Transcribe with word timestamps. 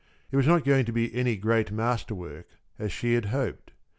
It 0.31 0.35
was 0.35 0.47
not 0.47 0.65
going 0.65 0.85
to 0.85 0.91
be 0.91 1.13
any 1.13 1.35
great 1.37 1.71
masterwork, 1.71 2.47
as 2.79 2.91
she 2.91 3.13
had 3.13 3.25
hoped. 3.25 3.71